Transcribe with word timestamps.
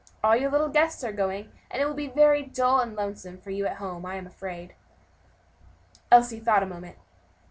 All 0.23 0.35
your 0.35 0.49
little 0.49 0.67
guests 0.69 1.03
are 1.03 1.11
going, 1.11 1.51
and 1.69 1.79
it 1.79 1.85
would 1.85 1.95
be 1.95 2.07
dull 2.07 2.79
and 2.79 2.95
lonesome 2.95 3.39
for 3.39 3.51
you 3.51 3.67
at 3.67 3.75
home, 3.75 4.03
I 4.03 4.15
am 4.15 4.25
afraid." 4.25 4.73
Elsie 6.11 6.39
thought 6.39 6.63
a 6.63 6.65
moment. 6.65 6.97